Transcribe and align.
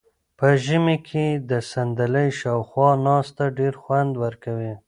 په 0.39 0.47
ژمي 0.63 0.97
کې 1.07 1.25
د 1.49 1.51
صندلۍ 1.71 2.29
شاوخوا 2.39 2.89
ناسته 3.07 3.43
ډېر 3.59 3.73
خوند 3.81 4.11
ورکوي. 4.23 4.73